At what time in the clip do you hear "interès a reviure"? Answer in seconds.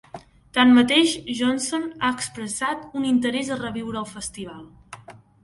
3.11-4.03